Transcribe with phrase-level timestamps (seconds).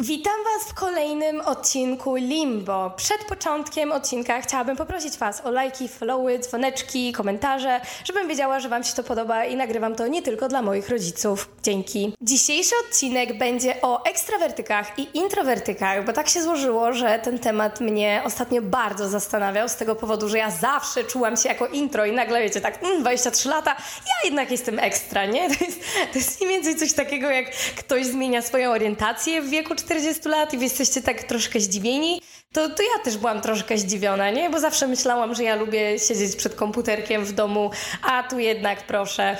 [0.00, 2.90] Witam Was w kolejnym odcinku Limbo.
[2.96, 8.84] Przed początkiem odcinka chciałabym poprosić Was o lajki, followy, dzwoneczki, komentarze, żebym wiedziała, że Wam
[8.84, 11.48] się to podoba i nagrywam to nie tylko dla moich rodziców.
[11.62, 12.12] Dzięki.
[12.22, 18.22] Dzisiejszy odcinek będzie o ekstrawertykach i introwertykach, bo tak się złożyło, że ten temat mnie
[18.24, 22.42] ostatnio bardzo zastanawiał z tego powodu, że ja zawsze czułam się jako intro i nagle
[22.42, 23.70] wiecie, tak mm, 23 lata,
[24.06, 25.48] ja jednak jestem ekstra, nie?
[25.56, 25.80] To jest,
[26.12, 30.54] to jest mniej więcej coś takiego, jak ktoś zmienia swoją orientację w wieku 40 lat
[30.54, 32.22] i wy jesteście tak troszkę zdziwieni,
[32.52, 34.50] to, to ja też byłam troszkę zdziwiona, nie?
[34.50, 37.70] Bo zawsze myślałam, że ja lubię siedzieć przed komputerkiem w domu,
[38.02, 39.36] a tu jednak proszę.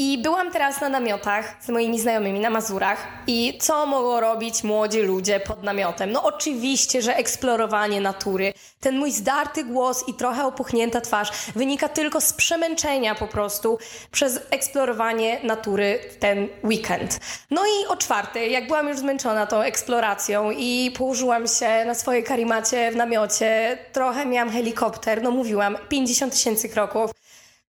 [0.00, 5.00] I byłam teraz na namiotach z moimi znajomymi na Mazurach i co mogą robić młodzi
[5.00, 6.12] ludzie pod namiotem?
[6.12, 8.52] No oczywiście, że eksplorowanie natury.
[8.80, 13.78] Ten mój zdarty głos i trochę opuchnięta twarz wynika tylko z przemęczenia po prostu
[14.10, 17.20] przez eksplorowanie natury w ten weekend.
[17.50, 22.24] No i o czwartej, jak byłam już zmęczona tą eksploracją i położyłam się na swojej
[22.24, 27.10] karimacie w namiocie, trochę miałam helikopter, no mówiłam, 50 tysięcy kroków,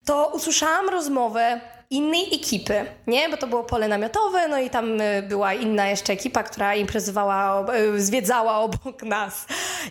[0.05, 3.29] to usłyszałam rozmowę innej ekipy, nie?
[3.29, 7.65] Bo to było pole namiotowe, no i tam y, była inna jeszcze ekipa, która imprezowała,
[7.75, 9.45] y, zwiedzała obok nas.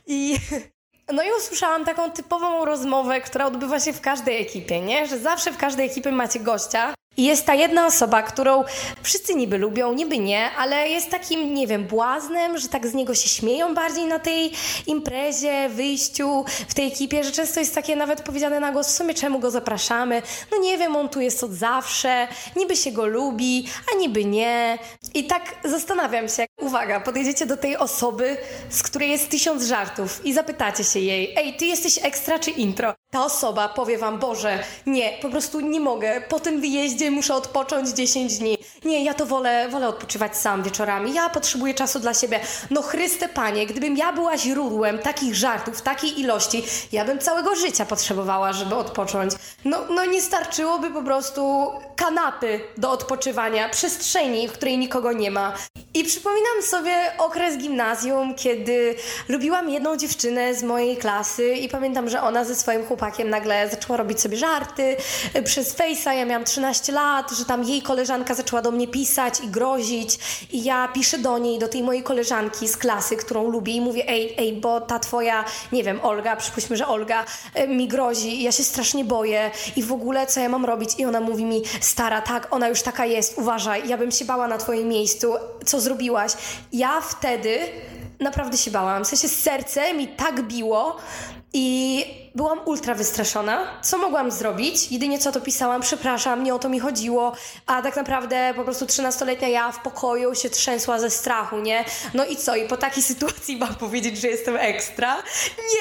[0.07, 0.37] I
[1.15, 5.07] no i usłyszałam taką typową rozmowę, która odbywa się w każdej ekipie, nie?
[5.07, 8.65] Że zawsze w każdej ekipie macie gościa, i jest ta jedna osoba, którą
[9.03, 13.15] wszyscy niby lubią, niby nie, ale jest takim, nie wiem, błaznem, że tak z niego
[13.15, 14.53] się śmieją bardziej na tej
[14.87, 19.15] imprezie, wyjściu w tej ekipie, że często jest takie nawet powiedziane na głos, w sumie
[19.15, 20.23] czemu go zapraszamy?
[20.53, 24.79] No nie wiem, on tu jest od zawsze, niby się go lubi, a niby nie.
[25.15, 28.37] I tak zastanawiam się, uwaga, podejdziecie do tej osoby,
[28.70, 32.95] z której jest tysiąc żartów i zapytacie się jej, ej, ty jesteś ekstra czy intro?
[33.11, 37.89] Ta osoba powie wam, Boże, nie, po prostu nie mogę, po tym wyjeździe muszę odpocząć
[37.89, 38.59] 10 dni.
[38.84, 41.15] Nie, ja to wolę, wolę odpoczywać sam wieczorami.
[41.15, 42.41] Ja potrzebuję czasu dla siebie.
[42.70, 47.87] No Chryste Panie, gdybym ja była źródłem takich żartów, takiej ilości, ja bym całego życia
[47.87, 49.33] potrzebowała, żeby odpocząć.
[49.65, 55.54] No, no nie starczyłoby po prostu kanapy do odpoczywania, przestrzeni, w której nikogo nie ma.
[55.98, 58.94] I przypominam sobie okres gimnazjum, kiedy
[59.28, 63.97] lubiłam jedną dziewczynę z mojej klasy i pamiętam, że ona ze swoim chłopakiem nagle zaczęła
[63.97, 64.97] robić sobie żarty
[65.44, 66.10] przez Face'a.
[66.10, 70.19] Ja miałam 13 lat, że tam jej koleżanka zaczęła do mnie pisać i grozić
[70.53, 74.09] i ja piszę do niej, do tej mojej koleżanki z klasy, którą lubię i mówię,
[74.09, 78.42] ej, ej, bo ta twoja, nie wiem, Olga, przypuśćmy, że Olga e, mi grozi i
[78.42, 80.91] ja się strasznie boję i w ogóle co ja mam robić?
[80.98, 84.48] I ona mówi mi, stara, tak, ona już taka jest, uważaj, ja bym się bała
[84.48, 85.34] na twoim miejscu,
[85.66, 86.32] co zrobiłaś?
[86.72, 87.59] Ja wtedy
[88.21, 90.97] naprawdę się bałam, w sensie serce mi tak biło
[91.53, 92.04] i
[92.34, 93.66] byłam ultra wystraszona.
[93.82, 94.92] Co mogłam zrobić?
[94.92, 97.32] Jedynie co to pisałam, przepraszam, nie o to mi chodziło,
[97.66, 101.84] a tak naprawdę po prostu 13-letnia ja w pokoju się trzęsła ze strachu, nie?
[102.14, 102.56] No i co?
[102.56, 105.16] I po takiej sytuacji mam powiedzieć, że jestem ekstra?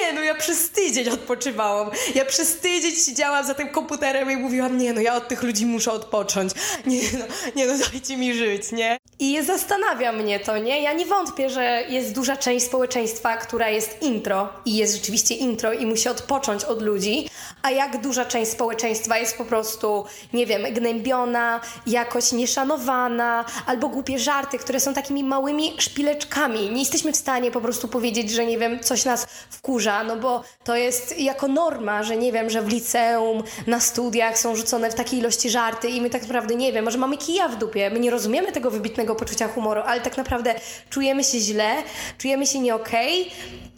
[0.00, 1.90] Nie, no ja przez tydzień odpoczywałam.
[2.14, 5.66] Ja przez tydzień siedziałam za tym komputerem i mówiłam, nie no, ja od tych ludzi
[5.66, 6.52] muszę odpocząć.
[6.86, 7.24] Nie no,
[7.56, 8.98] nie no, dajcie mi żyć, nie?
[9.18, 10.82] I zastanawia mnie to, nie?
[10.82, 15.57] Ja nie wątpię, że jest duża część społeczeństwa, która jest intro i jest rzeczywiście intro
[15.78, 17.28] i musi odpocząć od ludzi,
[17.62, 24.18] a jak duża część społeczeństwa jest po prostu, nie wiem, gnębiona, jakoś nieszanowana, albo głupie
[24.18, 26.70] żarty, które są takimi małymi szpileczkami.
[26.70, 30.42] Nie jesteśmy w stanie po prostu powiedzieć, że nie wiem, coś nas wkurza, no bo
[30.64, 34.94] to jest jako norma, że nie wiem, że w liceum, na studiach są rzucone w
[34.94, 38.00] takiej ilości żarty i my tak naprawdę nie wiem, może mamy kija w dupie, my
[38.00, 40.54] nie rozumiemy tego wybitnego poczucia humoru, ale tak naprawdę
[40.90, 41.76] czujemy się źle,
[42.18, 43.24] czujemy się nie okay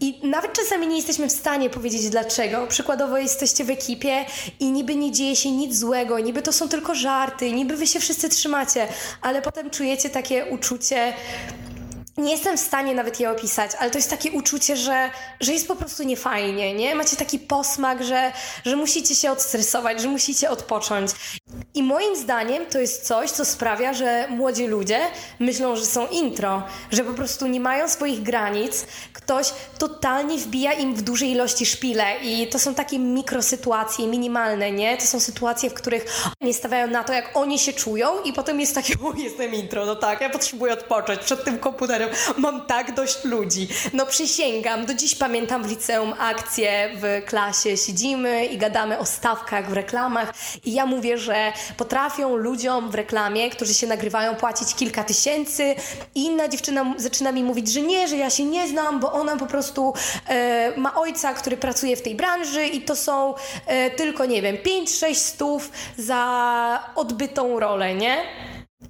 [0.01, 2.67] i nawet czasami nie jesteśmy w stanie powiedzieć dlaczego.
[2.67, 4.25] Przykładowo jesteście w ekipie
[4.61, 8.01] i niby nie dzieje się nic złego, niby to są tylko żarty, niby wy się
[8.01, 8.89] wszyscy trzymacie,
[9.23, 11.13] ale potem czujecie takie uczucie
[12.21, 15.11] nie jestem w stanie nawet je opisać, ale to jest takie uczucie, że,
[15.41, 16.95] że jest po prostu niefajnie, nie?
[16.95, 18.33] Macie taki posmak, że,
[18.65, 21.11] że musicie się odstresować, że musicie odpocząć.
[21.75, 25.01] I moim zdaniem to jest coś, co sprawia, że młodzi ludzie
[25.39, 28.87] myślą, że są intro, że po prostu nie mają swoich granic.
[29.13, 34.97] Ktoś totalnie wbija im w dużej ilości szpile i to są takie mikrosytuacje, minimalne, nie?
[34.97, 36.07] To są sytuacje, w których
[36.41, 39.87] nie stawiają na to, jak oni się czują i potem jest takie, o, jestem intro,
[39.87, 43.69] no tak, ja potrzebuję odpocząć przed tym komputerem mam tak dość ludzi.
[43.93, 49.71] No przysięgam, do dziś pamiętam w liceum akcje w klasie, siedzimy i gadamy o stawkach
[49.71, 50.35] w reklamach
[50.65, 55.75] i ja mówię, że potrafią ludziom w reklamie, którzy się nagrywają, płacić kilka tysięcy
[56.15, 59.47] inna dziewczyna zaczyna mi mówić, że nie, że ja się nie znam, bo ona po
[59.47, 59.95] prostu
[60.29, 63.35] e, ma ojca, który pracuje w tej branży i to są
[63.67, 68.23] e, tylko, nie wiem, 5-6 stów za odbytą rolę, nie?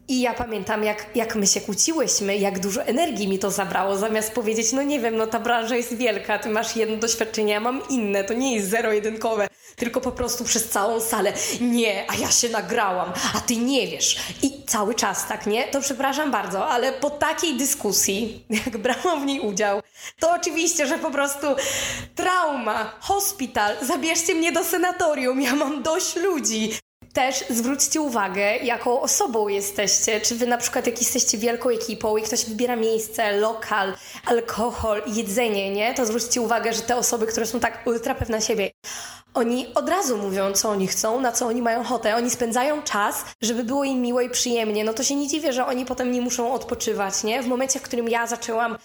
[0.09, 4.33] I ja pamiętam, jak, jak my się kłóciłyśmy, jak dużo energii mi to zabrało, zamiast
[4.33, 7.83] powiedzieć, no nie wiem, no ta branża jest wielka, ty masz jedno doświadczenie, ja mam
[7.89, 9.49] inne, to nie jest zero-jedynkowe,
[9.81, 11.33] tylko po prostu przez całą salę.
[11.61, 14.17] Nie, a ja się nagrałam, a ty nie wiesz.
[14.43, 15.65] I cały czas tak, nie?
[15.65, 19.83] To przepraszam bardzo, ale po takiej dyskusji, jak brałam w niej udział,
[20.21, 21.47] to oczywiście, że po prostu
[22.15, 26.71] trauma, hospital, zabierzcie mnie do senatorium, ja mam dość ludzi
[27.13, 30.21] też zwróćcie uwagę, jaką osobą jesteście.
[30.21, 33.95] Czy wy na przykład jak jesteście wielką ekipą i ktoś wybiera miejsce, lokal,
[34.27, 35.95] alkohol, jedzenie, nie?
[35.95, 38.71] To zwróćcie uwagę, że te osoby, które są tak ultra pewne siebie,
[39.35, 42.17] oni od razu mówią, co oni chcą, na co oni mają ochotę.
[42.17, 44.85] Oni spędzają czas, żeby było im miło i przyjemnie.
[44.85, 47.43] No to się nie dziwię, że oni potem nie muszą odpoczywać, nie?
[47.43, 48.77] W momencie, w którym ja zaczęłam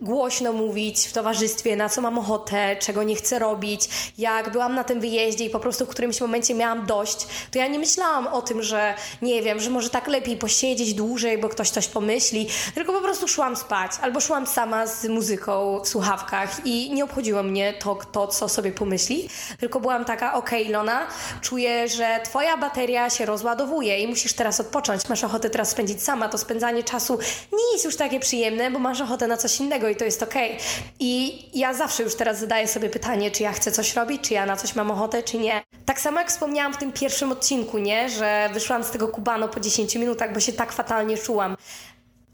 [0.00, 3.88] głośno mówić w towarzystwie, na co mam ochotę, czego nie chcę robić.
[4.18, 7.66] Jak byłam na tym wyjeździe i po prostu w którymś momencie miałam dość, to ja
[7.66, 11.70] nie myślałam o tym, że nie wiem, że może tak lepiej posiedzieć dłużej, bo ktoś
[11.70, 16.94] coś pomyśli, tylko po prostu szłam spać albo szłam sama z muzyką w słuchawkach i
[16.94, 19.28] nie obchodziło mnie to, to co sobie pomyśli,
[19.60, 20.94] tylko byłam taka, okej okay,
[21.40, 25.08] czuję, że twoja bateria się rozładowuje i musisz teraz odpocząć.
[25.08, 27.18] Masz ochotę teraz spędzić sama, to spędzanie czasu
[27.52, 30.52] nie jest już takie przyjemne, bo masz ochotę na coś innego i to jest okej.
[30.52, 30.66] Okay.
[31.00, 34.46] I ja zawsze już teraz zadaję sobie pytanie, czy ja chcę coś robić, czy ja
[34.46, 35.62] na coś mam ochotę, czy nie.
[35.86, 38.08] Tak samo jak wspomniałam w tym pierwszym odcinku, nie?
[38.08, 41.56] Że wyszłam z tego kubano po 10 minutach, bo się tak fatalnie czułam.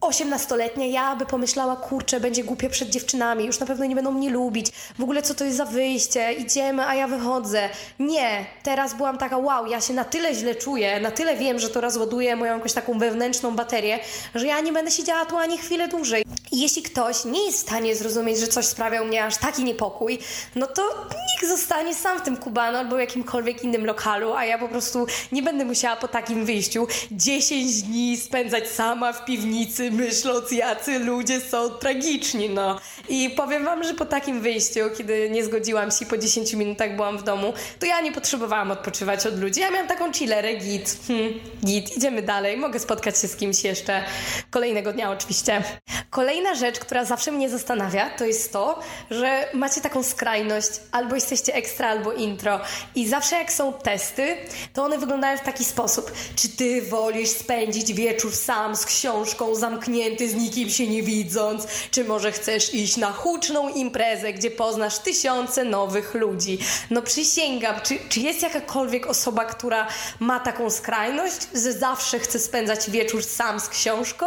[0.00, 4.31] 18-letnia ja by pomyślała, kurczę, będzie głupie przed dziewczynami, już na pewno nie będą mnie
[4.31, 4.67] lubić,
[4.99, 7.69] w ogóle co to jest za wyjście, idziemy, a ja wychodzę.
[7.99, 11.69] Nie, teraz byłam taka, wow, ja się na tyle źle czuję, na tyle wiem, że
[11.69, 13.99] to rozładuje moją jakąś taką wewnętrzną baterię,
[14.35, 16.25] że ja nie będę siedziała tu ani chwilę dłużej.
[16.53, 19.64] I jeśli ktoś nie jest w stanie zrozumieć, że coś sprawia u mnie aż taki
[19.64, 20.19] niepokój,
[20.56, 20.82] no to
[21.12, 25.06] niech zostanie sam w tym kubano albo w jakimkolwiek innym lokalu, a ja po prostu
[25.32, 31.40] nie będę musiała po takim wyjściu 10 dni spędzać sama w piwnicy, myśląc, jacy ludzie
[31.40, 32.81] są tragiczni, no.
[33.08, 37.19] I powiem wam, że po takim wyjściu, kiedy nie zgodziłam się po 10 minutach byłam
[37.19, 39.60] w domu, to ja nie potrzebowałam odpoczywać od ludzi.
[39.60, 41.32] Ja miałam taką chillerę, git, hmm,
[41.64, 44.04] git, idziemy dalej, mogę spotkać się z kimś jeszcze
[44.50, 45.62] kolejnego dnia oczywiście.
[46.10, 51.54] Kolejna rzecz, która zawsze mnie zastanawia, to jest to, że macie taką skrajność, albo jesteście
[51.54, 52.60] ekstra, albo intro.
[52.94, 54.36] I zawsze jak są testy,
[54.72, 56.12] to one wyglądają w taki sposób.
[56.36, 61.67] Czy ty wolisz spędzić wieczór sam z książką zamkniętą zamknięty, z nikim się nie widząc?
[61.91, 66.59] Czy może chcesz iść na huczną imprezę, gdzie poznasz tysiące nowych ludzi?
[66.91, 69.87] No przysięgam, czy, czy jest jakakolwiek osoba, która
[70.21, 74.27] ma taką skrajność, że zawsze chce spędzać wieczór sam z książką?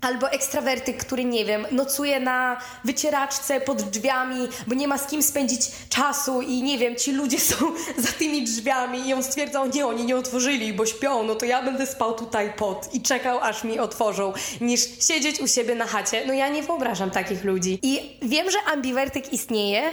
[0.00, 5.22] Albo ekstrawertyk, który, nie wiem, nocuje na wycieraczce pod drzwiami, bo nie ma z kim
[5.22, 7.56] spędzić czasu i nie wiem, ci ludzie są
[8.04, 11.62] za tymi drzwiami i on stwierdza, nie, oni nie otworzyli, bo śpią, no to ja
[11.62, 16.22] będę spał tutaj pod i czekał, aż mi otworzą, niż siedzieć u siebie na chacie.
[16.26, 17.78] No ja nie wyobrażam takich ludzi.
[17.82, 19.90] I wiem, że ambiwertyk istnieje,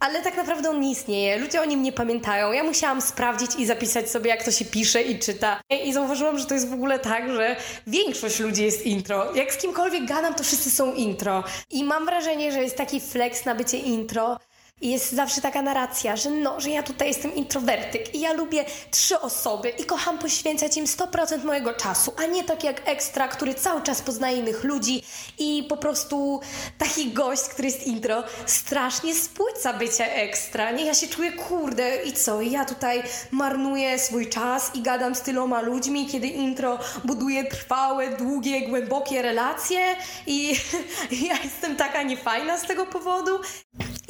[0.00, 1.38] ale tak naprawdę on nie istnieje.
[1.38, 2.52] Ludzie o nim nie pamiętają.
[2.52, 5.60] Ja musiałam sprawdzić i zapisać sobie, jak to się pisze i czyta.
[5.84, 7.56] I zauważyłam, że to jest w ogóle tak, że
[7.86, 9.34] większość ludzi jest intro.
[9.34, 11.44] Jak z kimkolwiek gadam, to wszyscy są intro.
[11.70, 14.38] I mam wrażenie, że jest taki flex na bycie intro,
[14.80, 18.64] i jest zawsze taka narracja, że no, że ja tutaj jestem introwertyk i ja lubię
[18.90, 23.54] trzy osoby i kocham poświęcać im 100% mojego czasu, a nie tak jak ekstra, który
[23.54, 25.02] cały czas poznaje innych ludzi
[25.38, 26.40] i po prostu
[26.78, 30.70] taki gość, który jest intro, strasznie spłyca bycia ekstra.
[30.70, 32.40] Nie, ja się czuję kurde i co?
[32.40, 38.16] I ja tutaj marnuję swój czas i gadam z tyloma ludźmi, kiedy intro buduje trwałe,
[38.16, 39.96] długie, głębokie relacje
[40.26, 40.56] i
[41.28, 43.40] ja jestem taka niefajna z tego powodu.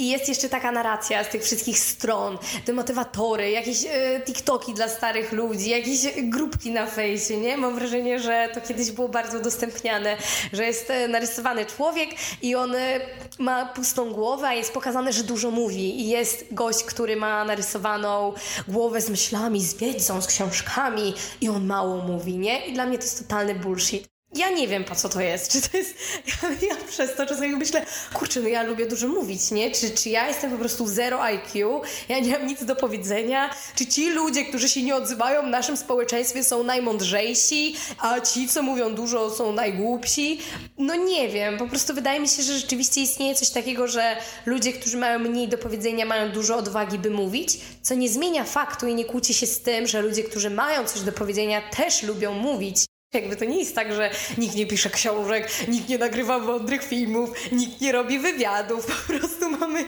[0.01, 4.89] I jest jeszcze taka narracja z tych wszystkich stron, te motywatory, jakieś e, TikToki dla
[4.89, 7.57] starych ludzi, jakieś grupki na fejsie, nie?
[7.57, 10.17] Mam wrażenie, że to kiedyś było bardzo udostępniane,
[10.53, 12.11] że jest e, narysowany człowiek
[12.43, 13.01] i on e,
[13.39, 16.01] ma pustą głowę, a jest pokazane, że dużo mówi.
[16.01, 18.33] I jest gość, który ma narysowaną
[18.69, 22.67] głowę z myślami, z wiedzą, z książkami i on mało mówi, nie?
[22.67, 24.20] I dla mnie to jest totalny bullshit.
[24.35, 25.53] Ja nie wiem, po co to jest.
[25.53, 25.95] Czy to jest.
[26.27, 29.71] Ja, ja przez to czasami myślę, kurczę, no ja lubię dużo mówić, nie?
[29.71, 33.51] Czy, czy ja jestem po prostu zero IQ, ja nie mam nic do powiedzenia?
[33.75, 38.63] Czy ci ludzie, którzy się nie odzywają w naszym społeczeństwie, są najmądrzejsi, a ci, co
[38.63, 40.41] mówią dużo, są najgłupsi?
[40.79, 41.59] No nie wiem.
[41.59, 45.49] Po prostu wydaje mi się, że rzeczywiście istnieje coś takiego, że ludzie, którzy mają mniej
[45.49, 49.47] do powiedzenia, mają dużo odwagi, by mówić, co nie zmienia faktu i nie kłóci się
[49.47, 52.85] z tym, że ludzie, którzy mają coś do powiedzenia, też lubią mówić.
[53.15, 57.31] Jakby to nie jest tak, że nikt nie pisze książek, nikt nie nagrywa mądrych filmów,
[57.53, 58.87] nikt nie robi wywiadów.
[58.87, 59.85] Po prostu mamy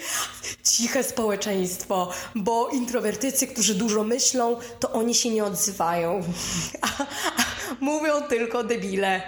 [0.64, 6.22] ciche społeczeństwo, bo introwertycy, którzy dużo myślą, to oni się nie odzywają.
[6.80, 7.02] A,
[7.42, 7.46] a
[7.80, 9.22] mówią tylko debile.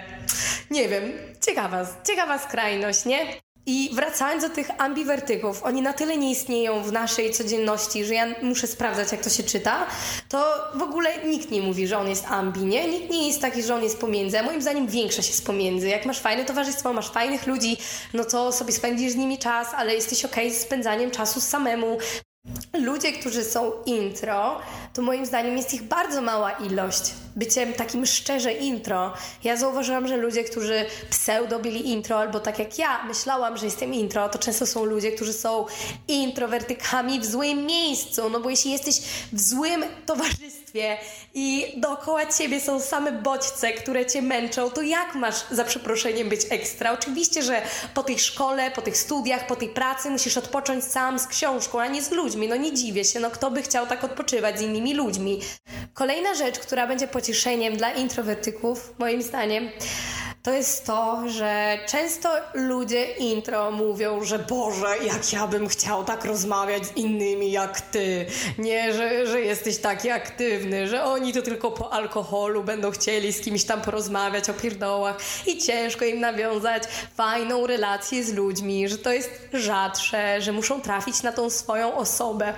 [0.71, 1.03] Nie wiem,
[1.45, 3.44] ciekawa, ciekawa skrajność, nie?
[3.67, 8.25] I wracając do tych ambiwertyków, oni na tyle nie istnieją w naszej codzienności, że ja
[8.41, 9.87] muszę sprawdzać, jak to się czyta,
[10.29, 12.87] to w ogóle nikt nie mówi, że on jest ambi, nie?
[12.87, 15.87] Nikt nie jest taki, że on jest pomiędzy, a moim zdaniem większość jest pomiędzy.
[15.87, 17.77] Jak masz fajne towarzystwo, masz fajnych ludzi,
[18.13, 21.97] no to sobie spędzisz z nimi czas, ale jesteś okej okay z spędzaniem czasu samemu.
[22.73, 24.59] Ludzie, którzy są intro,
[24.95, 27.13] to moim zdaniem jest ich bardzo mała ilość.
[27.35, 29.13] Byciem takim szczerze intro.
[29.43, 33.93] Ja zauważyłam, że ludzie, którzy pseudo byli intro, albo tak jak ja myślałam, że jestem
[33.93, 35.65] intro, to często są ludzie, którzy są
[36.07, 38.29] introwertykami w złym miejscu.
[38.29, 39.01] No bo jeśli jesteś
[39.33, 40.97] w złym towarzystwie
[41.33, 46.41] i dookoła ciebie są same bodźce, które cię męczą, to jak masz za przeproszeniem być
[46.49, 46.91] ekstra?
[46.91, 47.61] Oczywiście, że
[47.93, 51.87] po tej szkole, po tych studiach, po tej pracy musisz odpocząć sam z książką, a
[51.87, 52.47] nie z ludźmi.
[52.47, 55.41] No nie dziwię się, no kto by chciał tak odpoczywać z innymi ludźmi.
[55.93, 59.69] Kolejna rzecz, która będzie pocieszeniem dla introwertyków, moim zdaniem,
[60.45, 66.25] to jest to, że często ludzie intro mówią, że Boże, jak ja bym chciał tak
[66.25, 68.25] rozmawiać z innymi jak ty.
[68.57, 73.41] Nie, że, że jesteś taki aktywny, że oni to tylko po alkoholu będą chcieli z
[73.41, 76.83] kimś tam porozmawiać o pierdołach i ciężko im nawiązać
[77.15, 82.53] fajną relację z ludźmi, że to jest rzadsze, że muszą trafić na tą swoją osobę.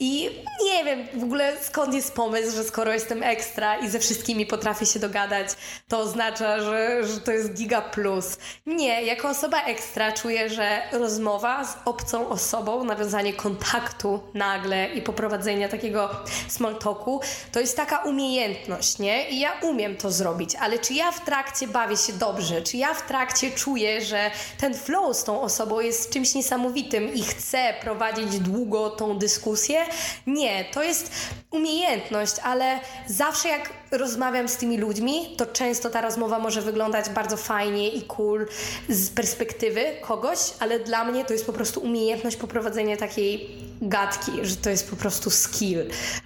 [0.00, 0.30] I
[0.64, 4.86] nie wiem w ogóle skąd jest pomysł, że skoro jestem ekstra i ze wszystkimi potrafię
[4.86, 5.48] się dogadać,
[5.88, 8.38] to oznacza, że, że to to jest giga plus.
[8.66, 15.68] Nie, jako osoba ekstra czuję, że rozmowa z obcą osobą, nawiązanie kontaktu nagle i poprowadzenie
[15.68, 16.10] takiego
[16.48, 17.20] small talku,
[17.52, 19.30] to jest taka umiejętność, nie?
[19.30, 22.94] I ja umiem to zrobić, ale czy ja w trakcie bawię się dobrze, czy ja
[22.94, 28.38] w trakcie czuję, że ten flow z tą osobą jest czymś niesamowitym i chcę prowadzić
[28.38, 29.84] długo tą dyskusję?
[30.26, 31.12] Nie, to jest
[31.50, 37.19] umiejętność, ale zawsze jak rozmawiam z tymi ludźmi, to często ta rozmowa może wyglądać bardzo
[37.36, 38.46] fajnie i cool
[38.88, 43.50] z perspektywy kogoś, ale dla mnie to jest po prostu umiejętność poprowadzenia takiej
[43.82, 45.78] gadki, że to jest po prostu skill,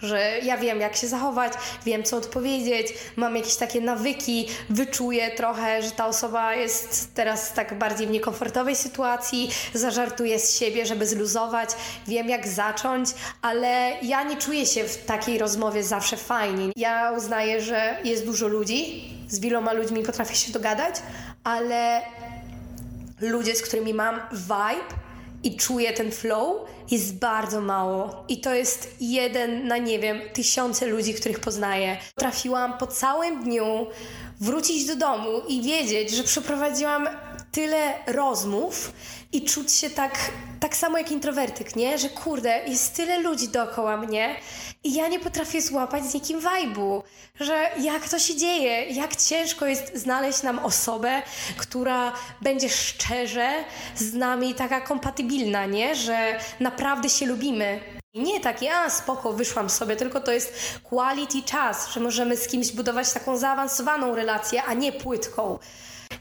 [0.03, 1.53] że ja wiem jak się zachować,
[1.85, 7.79] wiem co odpowiedzieć, mam jakieś takie nawyki, wyczuję trochę, że ta osoba jest teraz tak
[7.79, 11.71] bardziej w niekomfortowej sytuacji, zażartuję z siebie, żeby zluzować,
[12.09, 13.09] wiem jak zacząć,
[13.43, 16.73] ale ja nie czuję się w takiej rozmowie zawsze fajnie.
[16.77, 20.95] Ja uznaję, że jest dużo ludzi, z wieloma ludźmi potrafię się dogadać,
[21.45, 22.03] ale
[23.21, 25.04] ludzie, z którymi mam vibe
[25.45, 26.57] i czuję ten flow,
[26.91, 28.25] jest bardzo mało.
[28.29, 31.97] I to jest jeden na, nie wiem, tysiące ludzi, których poznaję.
[32.15, 33.87] Trafiłam po całym dniu
[34.41, 37.09] wrócić do domu i wiedzieć, że przeprowadziłam
[37.55, 38.93] tyle rozmów
[39.33, 40.19] i czuć się tak,
[40.61, 41.99] tak samo jak introwertyk, nie?
[41.99, 44.37] Że kurde, jest tyle ludzi dookoła mnie
[44.85, 47.03] i ja nie potrafię złapać z nikim wajbu,
[47.41, 51.23] że jak to się dzieje, jak ciężko jest znaleźć nam osobę,
[51.57, 53.65] która będzie szczerze
[53.97, 55.95] z nami taka kompatybilna, nie?
[55.95, 57.81] Że naprawdę się lubimy.
[58.15, 62.73] Nie takie, a spoko, wyszłam sobie, tylko to jest quality czas, że możemy z kimś
[62.73, 65.59] budować taką zaawansowaną relację, a nie płytką.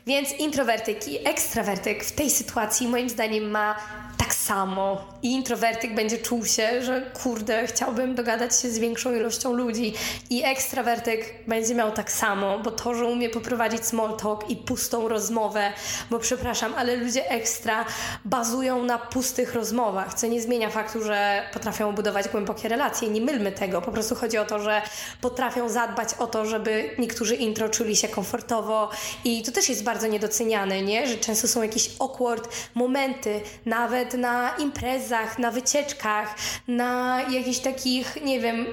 [0.05, 3.75] Więc introwertyk i ekstrawertyk w tej sytuacji moim zdaniem ma
[4.17, 9.53] tak samo i introwertyk będzie czuł się, że kurde, chciałbym dogadać się z większą ilością
[9.53, 9.93] ludzi
[10.29, 15.07] i ekstrawertyk będzie miał tak samo, bo to, że umie poprowadzić small talk i pustą
[15.07, 15.73] rozmowę,
[16.09, 17.85] bo przepraszam, ale ludzie ekstra
[18.25, 23.09] bazują na pustych rozmowach, co nie zmienia faktu, że potrafią budować głębokie relacje.
[23.09, 24.81] Nie mylmy tego, po prostu chodzi o to, że
[25.21, 28.89] potrafią zadbać o to, żeby niektórzy intro czuli się komfortowo
[29.23, 31.07] i to też jest bardzo niedoceniane, nie?
[31.07, 36.35] Że często są jakieś awkward momenty, nawet na imprezach, na wycieczkach,
[36.67, 38.65] na jakichś takich, nie wiem,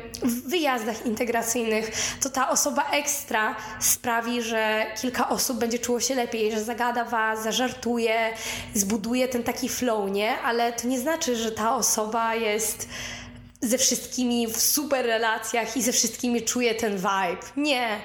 [0.46, 1.90] wyjazdach integracyjnych,
[2.22, 7.42] to ta osoba ekstra sprawi, że kilka osób będzie czuło się lepiej, że zagada was,
[7.42, 8.32] zażartuje,
[8.74, 10.38] zbuduje ten taki flow, nie?
[10.38, 12.88] Ale to nie znaczy, że ta osoba jest
[13.62, 17.46] ze wszystkimi w super relacjach i ze wszystkimi czuję ten vibe.
[17.56, 18.00] Nie.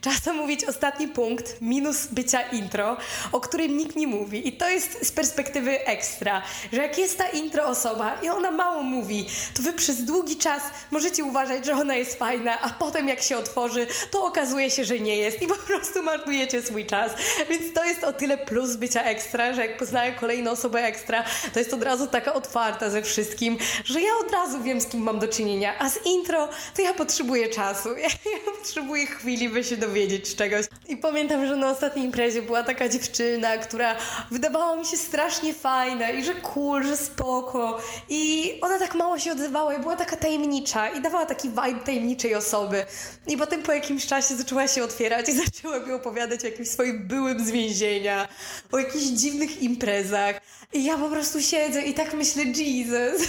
[0.00, 2.96] Czas mówić ostatni punkt, minus bycia intro,
[3.32, 4.48] o którym nikt nie mówi.
[4.48, 8.82] I to jest z perspektywy ekstra, że jak jest ta intro osoba i ona mało
[8.82, 13.22] mówi, to wy przez długi czas możecie uważać, że ona jest fajna, a potem jak
[13.22, 17.12] się otworzy, to okazuje się, że nie jest i po prostu marnujecie swój czas.
[17.50, 21.58] Więc to jest o tyle plus bycia ekstra, że jak poznaję kolejną osobę ekstra, to
[21.58, 25.02] jest od razu taka otwarta ze wszystkim, że ja od razu wiem, wiem, z kim
[25.02, 25.78] mam do czynienia.
[25.78, 27.88] A z intro to ja potrzebuję czasu.
[28.02, 30.66] Ja, ja potrzebuję chwili, by się dowiedzieć czegoś.
[30.88, 33.96] I pamiętam, że na ostatniej imprezie była taka dziewczyna, która
[34.30, 37.80] wydawała mi się strasznie fajna i że cool, że spoko.
[38.08, 42.34] I ona tak mało się odzywała i była taka tajemnicza i dawała taki vibe tajemniczej
[42.34, 42.86] osoby.
[43.26, 47.08] I potem po jakimś czasie zaczęła się otwierać i zaczęła mi opowiadać o jakimś swoim
[47.08, 48.28] byłym z więzienia,
[48.72, 50.40] o jakichś dziwnych imprezach.
[50.72, 53.22] I ja po prostu siedzę i tak myślę, Jesus.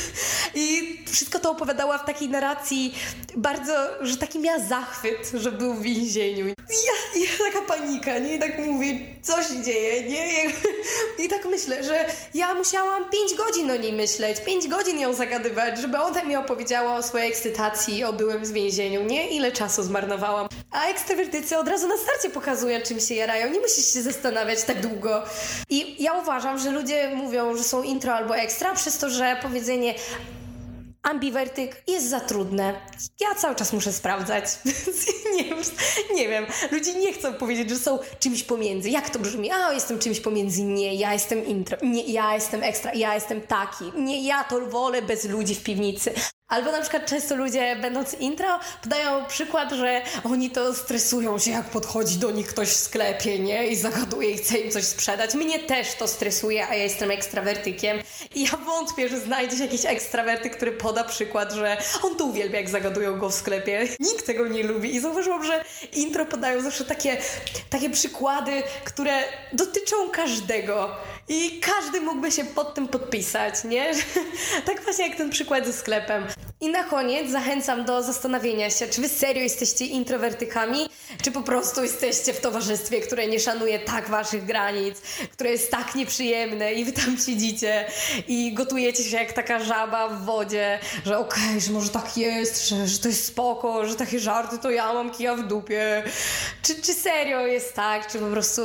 [0.56, 2.96] I wszystko to opowiadała w takiej narracji
[3.36, 6.48] bardzo, że taki miała zachwyt, że był w więzieniu.
[6.48, 8.36] Ja, i taka panika, nie?
[8.36, 10.46] I tak mówię, co się dzieje, nie?
[11.26, 15.80] I tak myślę, że ja musiałam 5 godzin o niej myśleć, 5 godzin ją zagadywać,
[15.80, 19.30] żeby ona mi opowiedziała o swojej ekscytacji, o byłym z więzieniu, nie?
[19.30, 20.48] Ile czasu zmarnowałam.
[20.72, 23.52] A ekstrawertycy od razu na starcie pokazują, czym się jarają.
[23.52, 25.24] Nie musisz się zastanawiać tak długo.
[25.70, 29.94] I ja uważam, że ludzie mówią, że są intro albo ekstra, przez to, że powiedzenie
[31.04, 32.74] ambiwertyk jest za trudne.
[33.20, 34.46] Ja cały czas muszę sprawdzać.
[35.38, 35.60] nie, wiem,
[36.16, 36.46] nie wiem.
[36.72, 38.90] Ludzie nie chcą powiedzieć, że są czymś pomiędzy.
[38.90, 39.52] Jak to brzmi?
[39.52, 40.64] A, jestem czymś pomiędzy.
[40.64, 41.78] Nie, ja jestem intro.
[41.82, 42.94] Nie, ja jestem ekstra.
[42.94, 43.86] Ja jestem taki.
[43.96, 46.14] Nie, ja to wolę bez ludzi w piwnicy.
[46.54, 51.66] Albo na przykład często ludzie, będąc intro, podają przykład, że oni to stresują się, jak
[51.66, 53.68] podchodzi do nich ktoś w sklepie, nie?
[53.68, 55.34] I zagaduje i chce im coś sprzedać.
[55.34, 57.98] Mnie też to stresuje, a ja jestem ekstrawertykiem.
[58.36, 62.58] I ja wątpię, że znajdzie się jakiś ekstrawertyk, który poda przykład, że on to uwielbia,
[62.58, 63.88] jak zagadują go w sklepie.
[64.00, 64.96] Nikt tego nie lubi.
[64.96, 67.18] I zauważyłam, że intro podają zawsze takie,
[67.70, 70.96] takie przykłady, które dotyczą każdego.
[71.28, 73.94] I każdy mógłby się pod tym podpisać, nie?
[74.66, 76.24] tak właśnie jak ten przykład ze sklepem.
[76.62, 80.90] I na koniec zachęcam do zastanowienia się, czy wy serio jesteście introwertykami,
[81.22, 85.02] czy po prostu jesteście w towarzystwie, które nie szanuje tak waszych granic,
[85.32, 87.86] które jest tak nieprzyjemne i wy tam siedzicie
[88.28, 92.70] i gotujecie się jak taka żaba w wodzie, że okej, okay, że może tak jest,
[92.70, 96.04] że, że to jest spoko, że takie żarty to ja mam kija w dupie.
[96.62, 98.62] Czy, czy serio jest tak, czy po prostu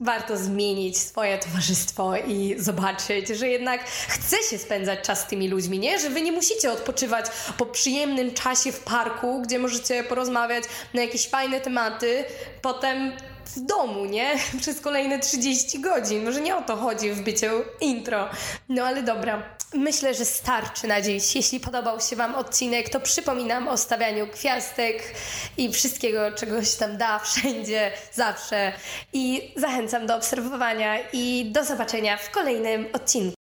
[0.00, 5.78] warto zmienić swoje towarzystwo i zobaczyć, że jednak chce się spędzać czas z tymi ludźmi,
[5.78, 5.98] nie?
[5.98, 7.26] Że wy nie musicie odpoczywać
[7.58, 10.64] po przyjemnym czasie w parku, gdzie możecie porozmawiać
[10.94, 12.24] na jakieś fajne tematy,
[12.62, 13.12] potem
[13.56, 14.36] w domu, nie?
[14.60, 16.24] Przez kolejne 30 godzin.
[16.24, 17.46] Może nie o to chodzi w byciu
[17.80, 18.28] intro.
[18.68, 19.42] No ale dobra.
[19.74, 21.36] Myślę, że starczy na dziś.
[21.36, 25.14] Jeśli podobał się Wam odcinek, to przypominam o stawianiu gwiazdek
[25.56, 28.72] i wszystkiego, czegoś tam da, wszędzie, zawsze.
[29.12, 33.39] I zachęcam do obserwowania i do zobaczenia w kolejnym odcinku.